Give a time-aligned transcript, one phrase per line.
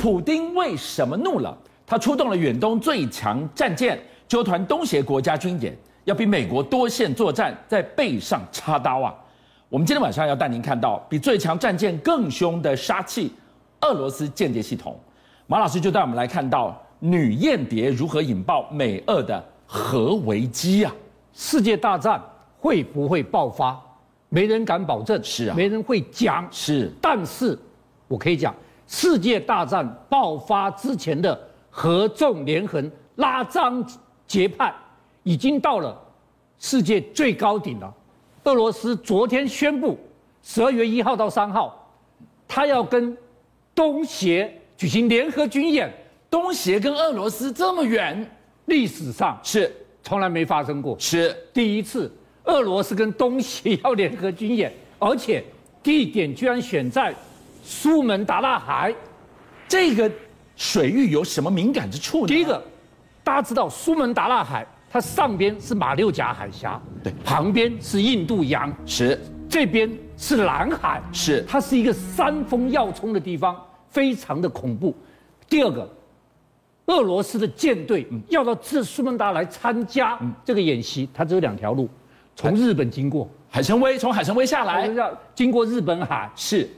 [0.00, 1.54] 普丁为什么怒了？
[1.86, 9.14] 他出动了远东最强战舰，纠团东协国家军演，要比美国多线作战，在背上插刀啊！
[9.68, 13.30] 我们今天晚上要带您看到比最强战舰更凶的杀器——
[13.82, 14.98] 俄罗斯间谍系统。
[15.46, 20.90] 马老师就带我们来看到女间谍如何引爆美俄的核危机啊！
[21.34, 22.18] 世界大战
[22.58, 23.78] 会不会爆发？
[24.30, 26.90] 没人敢保证，是啊，没人会讲，是。
[27.02, 27.58] 但是
[28.08, 28.54] 我可以讲，
[28.90, 31.40] 世界大战爆发之前的
[31.70, 33.86] 合纵连横、拉张
[34.26, 34.74] 结派，
[35.22, 35.96] 已经到了
[36.58, 37.94] 世界最高顶了。
[38.42, 39.96] 俄罗斯昨天宣布，
[40.42, 41.88] 十二月一号到三号，
[42.48, 43.16] 他要跟
[43.76, 45.88] 东协举行联合军演。
[46.28, 48.28] 东协跟俄罗斯这么远，
[48.66, 49.72] 历史上是
[50.02, 52.12] 从来没发生过，是第一次。
[52.44, 55.44] 俄罗斯跟东协要联合军演，而且
[55.80, 57.14] 地点居然选在
[57.62, 58.94] 苏门答腊海，
[59.68, 60.10] 这个
[60.56, 62.26] 水域有什么敏感之处呢？
[62.26, 62.62] 第一个，
[63.22, 64.66] 大家知道苏门答腊海。
[64.92, 69.16] 它上边是马六甲海峡，对，旁边是印度洋，是，
[69.48, 73.56] 这边是南海，是，它是一个山峰要冲的地方，
[73.88, 74.92] 非常的恐怖。
[75.48, 75.88] 第二个，
[76.86, 81.88] 俄罗斯的舰队要到这苏门答来参加这个演习，它只有两条路，
[82.34, 83.30] 从日本经过。
[83.48, 86.68] 海参崴，从海参崴下来，要经过日本海，是，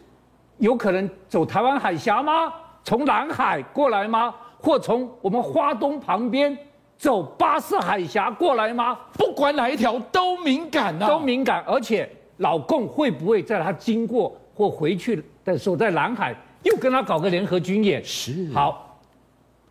[0.63, 2.53] 有可能走台湾海峡吗？
[2.85, 4.33] 从南海过来吗？
[4.61, 6.57] 或从我们花东旁边？
[6.97, 8.97] 走巴士海峡过来吗？
[9.15, 11.65] 不管哪一条都敏感呐、啊，都敏感。
[11.67, 18.01] 而且老共会不会在他经过或回去的时候，在南海又跟他搞个联合军演？
[18.05, 18.49] 是。
[18.55, 19.01] 好，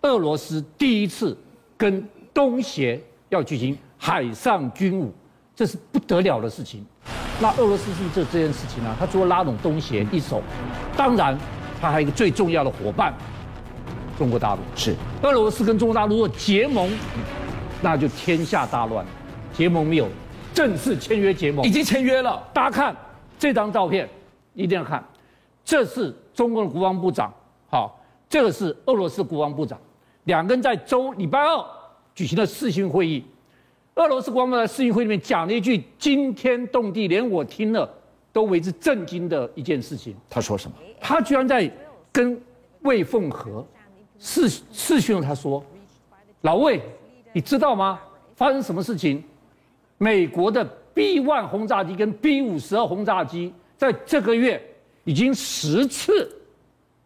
[0.01, 1.37] 俄罗斯第一次
[1.77, 5.09] 跟东协要举行海上军武，
[5.55, 6.85] 这是不得了的事情。
[7.41, 8.95] 那俄罗斯是不是做这件事情呢、啊？
[8.99, 10.43] 他除了拉拢东协一手，
[10.95, 11.35] 当然
[11.81, 13.11] 他还有一个最重要的伙伴。
[14.15, 16.87] 中国大陆是俄罗斯跟中国大陆若结盟，
[17.81, 19.03] 那就天下大乱。
[19.51, 20.07] 结盟没有
[20.53, 22.47] 正式签约结盟，已经签约了。
[22.53, 22.95] 大家看
[23.39, 24.07] 这张照片，
[24.53, 25.03] 一定要看，
[25.65, 27.33] 这是中国的国防部长，
[27.71, 27.99] 好，
[28.29, 29.79] 这个是俄罗斯国防部长，
[30.25, 31.65] 两个人在周礼拜二
[32.13, 33.25] 举行了视讯会议。
[33.95, 37.89] 俄罗斯国防部在视讯会里面讲了一句惊天动地，连我听了
[38.31, 40.15] 都为之震惊的一件事情。
[40.29, 40.77] 他说什么？
[40.99, 41.71] 他居然在
[42.11, 42.39] 跟
[42.81, 43.65] 魏凤和。
[44.23, 45.65] 视视讯，他说
[46.41, 46.79] ：“老魏，
[47.33, 47.99] 你知道吗？
[48.35, 49.23] 发生什么事情？
[49.97, 50.63] 美国的
[50.93, 54.61] B-1 轰炸机跟 B-52 轰炸机在这个月
[55.05, 56.31] 已经十次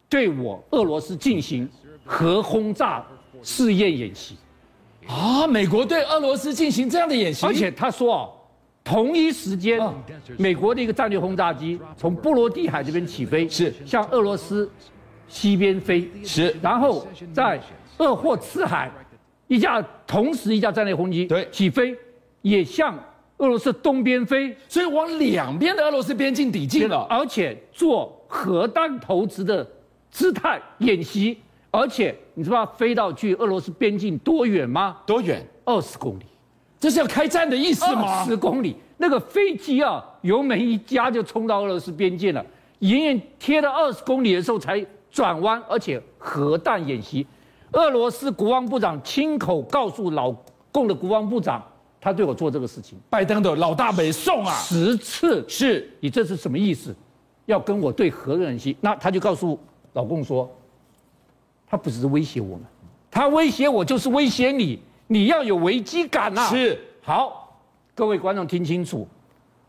[0.10, 1.70] 对我俄罗斯进行
[2.04, 3.06] 核轰炸
[3.42, 4.36] 试验演习。
[5.08, 8.34] 啊，美国对俄罗斯进行这样的演习，而且他说哦，
[8.84, 9.80] 同一时间，
[10.38, 13.74] 美国的一个战略轰炸机从波罗的海这边起飞，是。
[13.86, 14.70] 向俄罗斯。”
[15.28, 16.08] 西边飞。
[16.24, 17.60] 是，然后在
[17.98, 18.92] 鄂霍次海，
[19.48, 21.48] 一架同时一架战略轰击对。
[21.52, 21.98] 起飞，
[22.44, 22.96] 也向
[23.38, 29.68] 俄罗斯东边飞，所以往两边的俄罗斯边境抵近了，而且做核弹投掷的
[30.12, 31.36] 姿态演习，
[31.76, 34.98] 而且你知道飞到距俄罗斯边境多远吗？
[35.06, 35.46] 多远？
[35.64, 36.26] 二十公里，
[36.80, 38.20] 这是要开战的意思吗？
[38.20, 42.46] 二十公里，那个飞机啊，油门一加就冲到俄罗斯边境了，
[42.80, 44.86] 远远贴了二十公里的时候才。
[45.12, 47.26] 转弯，而且核弹演习，
[47.72, 50.30] 俄罗斯国防部长亲口告诉老
[50.74, 51.64] 共的国防部长，
[52.02, 53.00] 他对我做这个事情。
[53.10, 56.94] 拜登的老大没送啊，十次是你这是什么意思？
[57.46, 58.76] 要跟我对核演习？
[58.82, 59.58] 那他就告诉
[59.94, 60.54] 老共说，
[61.68, 62.66] 他不只是威胁我们，
[63.10, 66.50] 他威胁我就是威胁你，你要有危机感呐、啊。
[66.50, 67.60] 是，好，
[67.94, 69.08] 各位观众听清楚，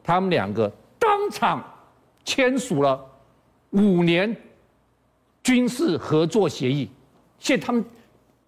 [0.02, 1.64] 他们两个当场
[2.24, 3.04] 签署了
[3.70, 4.36] 五年。
[5.42, 6.90] 军事合作协议，
[7.38, 7.84] 现在他们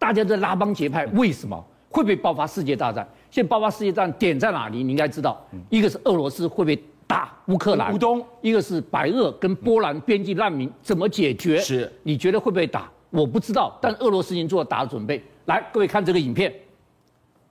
[0.01, 1.57] 大家在拉帮结派，为什么
[1.89, 3.09] 会不会爆发世界大战？
[3.31, 4.83] 现在爆发世界大战点在哪里？
[4.83, 6.77] 你应该知道，一个是俄罗斯会不会
[7.07, 11.61] 打乌克兰，乌东；一个是白俄跟波兰边境难民怎么解决？
[11.61, 12.91] 是，你觉得会不会打？
[13.11, 15.23] 我不知道，但俄罗斯已经做了打的准备。
[15.47, 16.53] 来，各位看这个影片，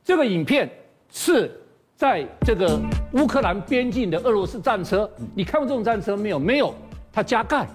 [0.04, 0.70] 这个影片
[1.12, 1.52] 是
[1.96, 2.80] 在这个
[3.14, 6.38] 乌克兰边境的俄罗斯战车，你看过这种战车没有？
[6.38, 6.74] 没有，
[7.12, 7.68] 它加盖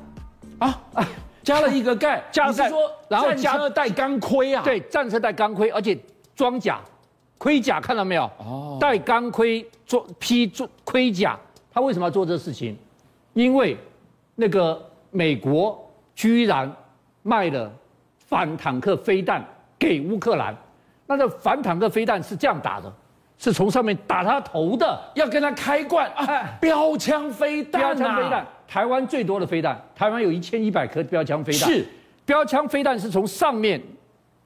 [0.58, 1.08] 啊啊！
[1.42, 2.70] 加了一个盖， 加了盖，
[3.08, 4.62] 然后加车带钢盔啊？
[4.62, 5.98] 对，战车带钢盔，而且
[6.36, 6.80] 装甲、
[7.36, 8.30] 盔甲看到没有？
[8.38, 11.36] 哦，带钢盔做披做盔甲，
[11.72, 12.76] 他为什么要做这个事情？
[13.34, 13.76] 因为
[14.36, 14.80] 那个
[15.10, 15.84] 美国
[16.14, 16.72] 居然
[17.22, 17.70] 卖了
[18.16, 19.44] 反坦克飞弹
[19.78, 20.54] 给乌克兰，
[21.06, 22.92] 那这反坦克飞弹是这样打的，
[23.38, 26.26] 是从上面打他头的，要跟他开罐啊，
[26.60, 28.46] 标枪飞弹啊，标枪飞弹。
[28.66, 31.68] 台湾最多的飞弹，台湾有一千一百颗标枪飞弹。
[31.68, 31.86] 是，
[32.24, 33.78] 标枪飞弹是从上面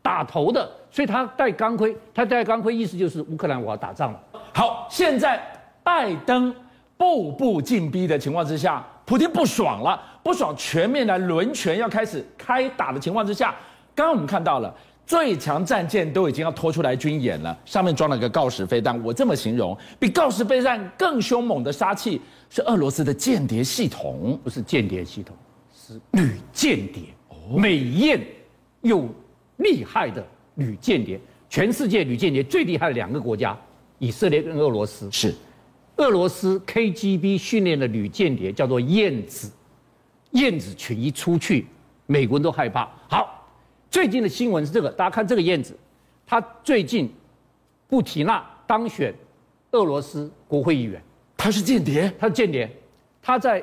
[0.03, 4.21] 打头的，所以他戴钢盔，他戴钢盔意思就是乌克兰我要打仗了。
[4.53, 5.41] 好，现在
[5.85, 6.53] 拜登
[6.97, 13.55] 步步进逼的情况之下，普京不爽了，不爽全面来轮权要开始开打的情况之下，
[13.95, 14.75] 刚刚我们看到了。
[15.07, 19.01] 最强战舰都已经要拖出来军演了，上面装了个锆石飞弹。
[19.05, 22.21] 我这么形容，比锆石飞弹更凶猛的杀器
[22.51, 25.37] 是俄罗斯的间谍系统，不是间谍系统，
[25.73, 28.21] 是女间谍，哦、美艳
[28.81, 29.09] 又
[29.59, 30.27] 厉害的
[30.57, 31.21] 女间谍。
[31.49, 33.57] 全世界女间谍最厉害的两个国家，
[34.01, 35.09] 以色列跟俄罗斯。
[35.13, 35.33] 是，
[35.99, 39.53] 俄罗斯 KGB 训练的女间谍叫做燕子，
[40.37, 41.67] 燕子群一出去，
[42.07, 42.89] 美国人都害怕。
[43.09, 43.33] 好。
[43.89, 45.75] 最近的新闻是这个，大家看这个燕子，
[46.27, 47.11] 他最近，
[47.89, 49.15] 布提纳当选
[49.71, 51.01] 俄罗斯国会议员，
[51.35, 52.71] 他是间谍，他是间谍，
[53.23, 53.63] 他在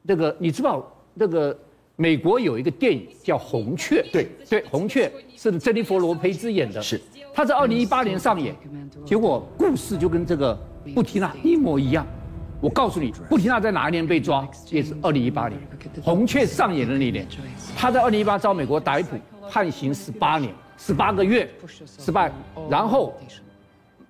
[0.00, 1.54] 那个你知道那个
[1.96, 4.28] 美国有一个电影叫《红雀》，对。
[4.48, 5.06] 对，《红雀》
[5.36, 6.98] 是珍妮佛罗培兹演的，是，
[7.34, 8.56] 他在二零一八年上演，
[9.04, 10.58] 结果故事就跟这个
[10.94, 12.06] 布提纳一模一样。
[12.60, 14.46] 我告诉你，布提纳在哪一年被抓？
[14.70, 15.60] 也是二零一八年，
[16.02, 17.24] 红雀上演的那年，
[17.76, 19.16] 他在二零一八遭美国逮捕，
[19.48, 21.48] 判刑十八年，十八个月，
[21.86, 22.32] 失败，
[22.68, 23.14] 然后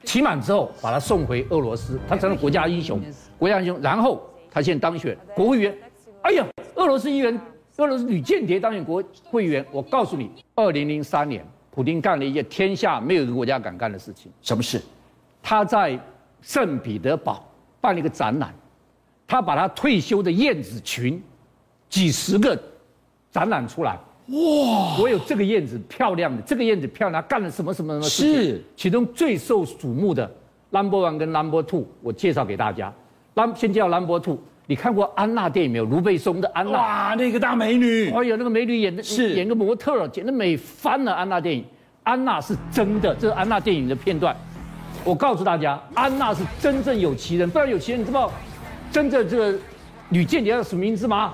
[0.05, 2.99] 期满之后把他送回俄罗斯，他成了国家英雄，
[3.39, 3.79] 国家英雄。
[3.83, 5.79] 然后他现在当选国会议员，
[6.23, 6.47] 哎呀，
[6.77, 7.39] 俄罗斯议员，
[7.77, 9.62] 俄罗斯女间谍当选国会议员。
[9.71, 14.81] 我告诉你，二零零三年，普京干了一件天下没有一个国家敢干的事情，什么事？
[15.43, 16.00] 他在
[16.41, 17.45] 圣彼得堡。
[17.81, 18.53] 办了一个展览，
[19.27, 21.23] 他把他退休的燕子群，
[21.89, 22.61] 几十个
[23.31, 23.99] 展览出来。
[24.29, 24.99] 哇！
[25.01, 28.35] 我有这个燕子漂亮的，这个燕子漂亮，干了什么什么什么事情？
[28.35, 30.31] 是其中最受瞩目的
[30.69, 32.93] Number One 跟 Number Two，我介绍给大家。
[33.55, 34.37] 先介绍 Number Two，
[34.67, 35.85] 你看过安娜电影没有？
[35.87, 36.73] 卢贝松的安娜。
[36.73, 38.11] 哇，那个大美女！
[38.11, 41.15] 哎呀，那个美女演的是演个模特，简直美翻了。
[41.15, 41.65] 安娜电影，
[42.03, 44.37] 安娜是真的，这是安娜电影的片段。
[45.09, 48.31] 我告诉大家，安娜是真正有其人，不然有其人，你知道
[48.93, 49.59] 真正这个
[50.11, 51.33] 女间谍叫什么名字吗？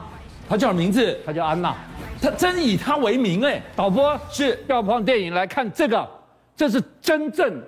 [0.48, 1.74] 她叫名字，她叫安娜，
[2.22, 3.60] 她真以她为名哎。
[3.74, 6.08] 导播是要放电影来看这个，
[6.54, 7.60] 这是真正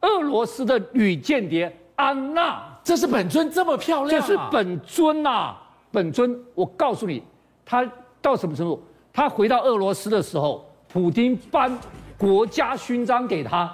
[0.00, 5.54] 俄罗斯的女间谍安娜，这是本尊这么漂亮，这是本尊呐，
[5.90, 6.34] 本尊。
[6.54, 7.22] 我告诉你，
[7.66, 7.86] 她
[8.22, 8.82] 到什么程度？
[9.12, 11.78] 她回到俄罗斯的时候，普京颁
[12.16, 13.70] 国家勋章给她。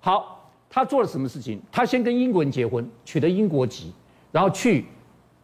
[0.00, 0.38] 好。
[0.72, 1.60] 他做了什么事情？
[1.72, 3.92] 他先跟英国人结婚，取得英国籍，
[4.30, 4.86] 然后去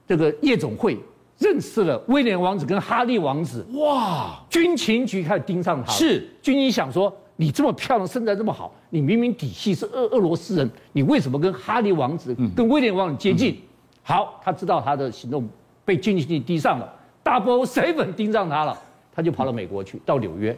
[0.06, 0.96] 这个夜总会
[1.36, 3.66] 认识了威廉王子跟哈利王子。
[3.72, 4.40] 哇！
[4.48, 5.90] 军情局开始盯上他。
[5.90, 13.54] 是军情想说，你这么漂亮，身材这么好，你明明底细是俄俄罗斯人，你为什么跟哈利王子、跟威廉王子接近？
[13.54, 13.62] 嗯、
[14.04, 15.48] 好，他知道他的行动
[15.84, 16.88] 被军情局盯上了
[17.24, 18.78] ，Double Seven 盯上他了，
[19.12, 20.56] 他就跑到美国去，到纽约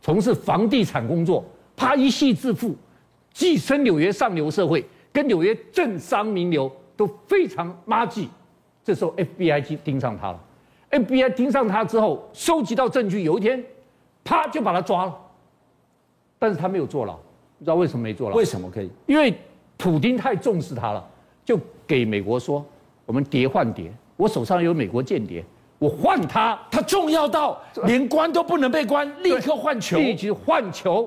[0.00, 1.44] 从事房地产工作，
[1.74, 2.76] 啪一夕致富。
[3.36, 8.30] 跻身纽约上流社会，跟纽约政商名流都非常麻吉。
[8.82, 10.40] 这时候 FBI 就盯上他了
[10.90, 13.62] ，FBI 盯上他之后，收集到证据，有一天，
[14.24, 15.14] 啪就把他抓了。
[16.38, 17.14] 但是他没有坐牢，
[17.58, 18.36] 不知道为什么没坐牢？
[18.36, 18.88] 为什么可以？
[19.04, 19.34] 因为
[19.76, 21.06] 普丁太重视他了，
[21.44, 22.64] 就给美国说
[23.04, 25.44] ：“我们谍换谍，我手上有美国间谍，
[25.78, 31.06] 我换他，他重要到连关都不能被关，立刻换球，立即换球。”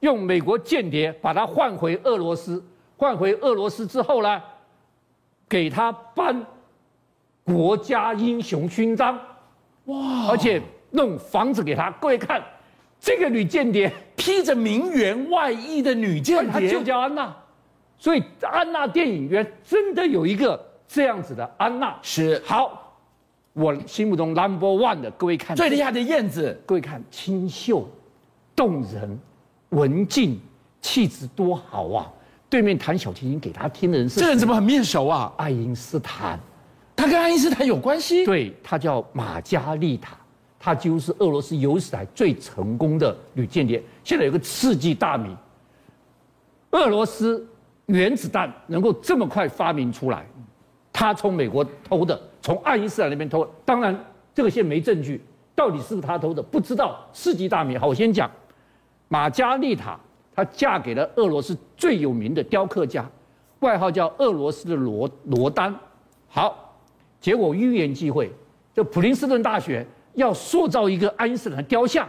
[0.00, 2.62] 用美国间谍把他换回俄罗斯，
[2.96, 4.42] 换回俄罗斯之后呢，
[5.48, 6.44] 给他颁
[7.44, 9.18] 国家英雄勋章，
[9.86, 10.28] 哇！
[10.30, 10.60] 而且
[10.90, 11.90] 弄房子给他。
[11.92, 12.42] 各位看，
[13.00, 17.34] 这个女间谍披着名媛外衣的女间谍，她就叫安娜。
[17.98, 21.96] 所以安娜电影院真的有一个这样子的安娜。
[22.02, 22.94] 是好，
[23.54, 27.88] 我心目中 number one 的，各位看最厉害的燕子，各位看清秀
[28.54, 29.18] 动人。
[29.70, 30.40] 文静，
[30.80, 32.12] 气质多好啊！
[32.48, 35.32] 对面弹小提琴给他听的人是这人怎么很面熟啊？
[35.36, 36.38] 爱因斯坦，
[36.94, 38.24] 他跟爱因斯坦有关系？
[38.24, 40.16] 对，他叫马加利塔，
[40.58, 43.82] 他几乎是俄罗斯有史以来最成功的女间谍。
[44.04, 45.36] 现在有个世纪大谜：
[46.70, 47.44] 俄罗斯
[47.86, 50.24] 原子弹能够这么快发明出来，
[50.92, 53.50] 他从美国偷的，从爱因斯坦那边偷的。
[53.64, 53.98] 当然，
[54.32, 55.20] 这个现在没证据，
[55.56, 57.04] 到底是不是他偷的，不知道。
[57.12, 58.30] 世纪大谜，好，我先讲。
[59.08, 59.98] 玛加丽塔，
[60.34, 63.08] 她嫁给了俄罗斯最有名的雕刻家，
[63.60, 65.74] 外号叫俄罗斯的罗罗丹。
[66.28, 66.74] 好，
[67.20, 68.32] 结果预言机会，
[68.74, 72.08] 这普林斯顿大学要塑造一个爱因斯坦的雕像，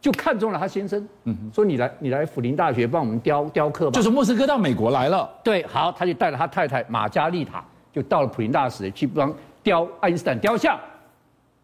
[0.00, 1.08] 就看中了他先生，
[1.52, 3.92] 说你来你来普林大学帮我们雕雕刻吧。
[3.92, 5.28] 就是莫斯科到美国来了。
[5.42, 10.78] 对，好，他就带着他太太玛加丽塔，就到了普林大学去帮雕爱因斯坦雕像。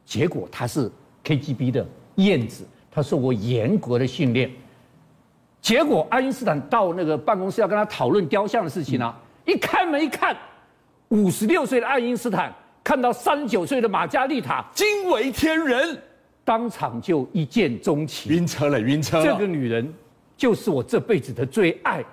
[0.06, 0.90] 结果他是
[1.22, 2.66] KGB 的燕子。
[2.92, 4.50] 他受过严格的训练。
[5.70, 10.36] 结果爱因斯坦到那个办公室要跟他讨论雕像的事情啊，一开门一看，
[11.10, 15.96] 五十六岁的爱因斯坦看到三十九岁的玛加丽塔，惊为天人，
[16.44, 19.24] 当场就一见钟情，晕车了，晕车了。
[19.24, 19.94] 这个女人
[20.36, 22.04] 就是我这辈子的最爱。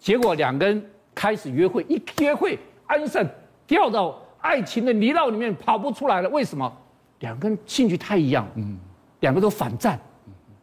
[0.00, 3.30] 结果两个人开始约会，一约会，爱因斯坦
[3.64, 6.28] 掉到爱情的泥淖里面跑不出来了。
[6.30, 6.76] 为什么？
[7.20, 8.76] 两个人兴趣太一样，嗯，
[9.20, 9.96] 两个都反战。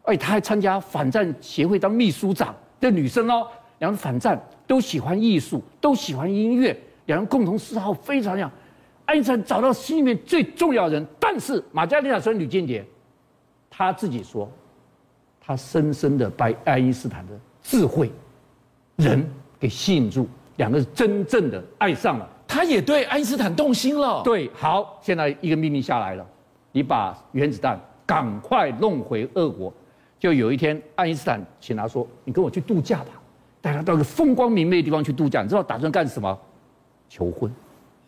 [0.04, 3.48] 哎，他还参加反战协会当秘书长的女生哦，
[3.80, 8.50] 两人反战，都喜欢艺术，都喜欢音乐，两人共同嗜好非常像。
[9.06, 12.86] 爱因斯坦找到心里面最重要的人，但是玛加丽塔是女间谍，
[13.70, 14.50] 他自己说，
[15.40, 18.12] 他深深的被爱因斯坦的智慧、
[18.96, 19.24] 人
[19.60, 22.28] 给吸引住，两个是真正的爱上了。
[22.48, 24.22] 他也对爱因斯坦动心了。
[24.24, 26.26] 对，好，现在一个命令下来了，
[26.72, 29.74] 你把原子弹赶快弄回俄国。
[30.22, 33.08] 就有一天，爱因斯坦请他说：“你跟我去度假吧，
[33.60, 35.42] 带他到一个风光明媚的地方去度假。
[35.42, 36.40] 你知道打算干什么？
[37.10, 37.52] 求婚。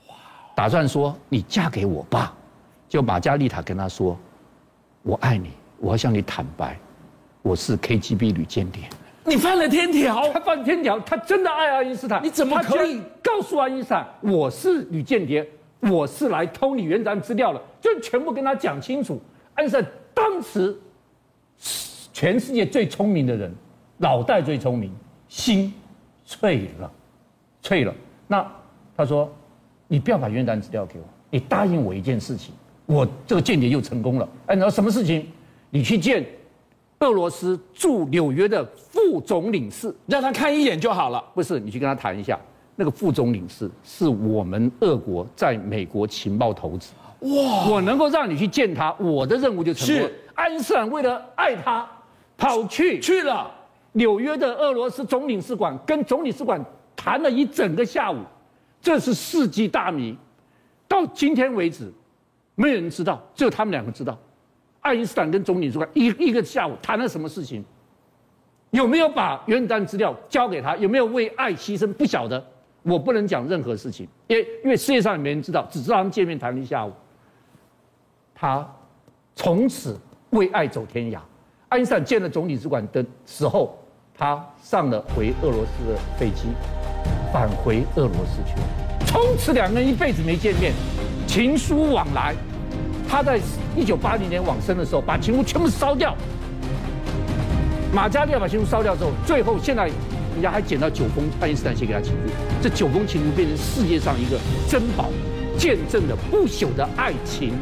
[0.07, 0.15] 哇！
[0.53, 2.31] 打算说你嫁给我吧。
[2.87, 4.15] 就玛加丽塔跟他说
[5.01, 6.77] ：‘我爱你，我要向你坦白，
[7.41, 8.83] 我是 KGB 女间谍。’
[9.25, 12.23] 你犯了天条，他犯天条，他真的爱爱因斯坦。
[12.23, 15.49] 你怎么可以告诉爱因斯坦我是女间谍？
[15.79, 17.59] 我是来偷你原子弹资料的？
[17.81, 19.19] 就全部跟他讲清楚。
[19.55, 20.79] 爱因斯坦当时。
[22.13, 23.51] 全世界最聪明的人，
[23.97, 24.91] 脑袋最聪明，
[25.27, 25.73] 心
[26.23, 26.89] 脆了，
[27.61, 27.93] 脆了。
[28.27, 28.49] 那
[28.95, 29.29] 他说
[29.89, 32.53] ：“你不要把原单资料给我，你答应我一件事情，
[32.85, 34.29] 我这个间谍又成功了。
[34.45, 35.27] 哎，你说什么事情？
[35.71, 36.23] 你去见
[36.99, 41.23] 俄罗斯驻纽约的副总领事，让他看一眼就好了。
[41.33, 42.39] 不是，你去跟他谈一下。
[42.75, 46.93] 那个副总领事是我们俄国在美国情报头子。
[47.21, 47.69] 哇！
[47.69, 50.07] 我能够让你去见他，我的任务就成功了。
[50.07, 51.87] 是爱因斯坦为了爱他。”
[52.37, 53.49] 跑去去了
[53.93, 56.63] 纽约的俄罗斯总领事馆，跟总领事馆
[56.95, 58.17] 谈了一整个下午，
[58.81, 60.17] 这是世纪大谜，
[60.87, 61.91] 到今天为止，
[62.55, 64.17] 没有人知道，只有他们两个知道。
[64.81, 67.63] 爱因斯坦跟总领事馆一一个下午谈了什么事情？
[68.71, 70.75] 有没有把原子弹资料交给他？
[70.77, 71.93] 有没有为爱牺牲？
[71.93, 72.43] 不晓得，
[72.81, 76.91] 我不能讲任何事情，因为因为世界上也没人知道，只知道他们见面谈了一下午。
[78.33, 78.67] 他
[79.35, 79.97] 从此
[80.31, 81.19] 为爱走天涯。
[81.73, 83.75] 爱因斯坦建了总领事馆的时候，
[84.15, 86.43] 他上了回俄罗斯的飞机，
[87.31, 89.07] 返回俄罗斯去了。
[89.07, 90.71] 从此两个人一辈子没见面，
[91.25, 92.35] 情书往来。
[93.09, 93.39] 他在
[93.75, 96.15] 一九八零年往生的时候，把情书全部烧掉。
[97.91, 104.37] 马加丽塔把情书烧掉之后，最后现在人家还捡到九封爱因斯坦写给他情书，这九封情书变成世界上一个
[104.69, 105.09] 珍宝，
[105.57, 107.55] 见证了不朽的爱情。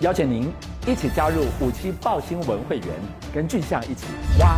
[0.00, 0.48] 邀请您
[0.86, 2.88] 一起加入五七报新闻会员，
[3.34, 4.06] 跟俊相一起
[4.38, 4.56] 挖